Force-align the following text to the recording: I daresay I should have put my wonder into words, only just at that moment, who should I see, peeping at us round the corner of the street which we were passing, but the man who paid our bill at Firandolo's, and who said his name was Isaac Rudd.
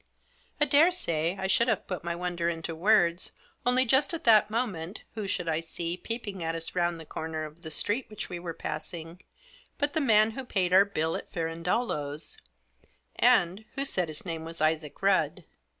I 0.59 0.65
daresay 0.65 1.37
I 1.37 1.45
should 1.45 1.67
have 1.67 1.85
put 1.85 2.03
my 2.03 2.15
wonder 2.15 2.49
into 2.49 2.73
words, 2.73 3.31
only 3.67 3.85
just 3.85 4.15
at 4.15 4.23
that 4.23 4.49
moment, 4.49 5.03
who 5.13 5.27
should 5.27 5.47
I 5.47 5.59
see, 5.59 5.95
peeping 5.95 6.41
at 6.43 6.55
us 6.55 6.73
round 6.73 6.99
the 6.99 7.05
corner 7.05 7.45
of 7.45 7.61
the 7.61 7.69
street 7.69 8.09
which 8.09 8.27
we 8.27 8.39
were 8.39 8.55
passing, 8.55 9.21
but 9.77 9.93
the 9.93 10.01
man 10.01 10.31
who 10.31 10.43
paid 10.43 10.73
our 10.73 10.85
bill 10.85 11.15
at 11.15 11.31
Firandolo's, 11.31 12.39
and 13.17 13.63
who 13.75 13.85
said 13.85 14.07
his 14.07 14.25
name 14.25 14.43
was 14.43 14.59
Isaac 14.59 14.99
Rudd. 15.03 15.43